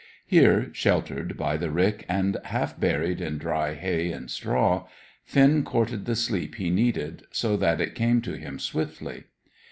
Here, 0.25 0.69
sheltered 0.73 1.37
by 1.37 1.57
the 1.57 1.69
rick 1.69 2.05
and 2.09 2.35
half 2.45 2.79
buried 2.79 3.21
in 3.21 3.37
dry 3.37 3.75
hay 3.75 4.11
and 4.11 4.31
straw, 4.31 4.87
Finn 5.25 5.63
courted 5.63 6.05
the 6.05 6.15
sleep 6.15 6.55
he 6.55 6.71
needed, 6.71 7.27
so 7.29 7.55
that 7.57 7.79
it 7.79 7.93
came 7.93 8.19
to 8.23 8.33
him 8.33 8.57
swiftly. 8.57 9.25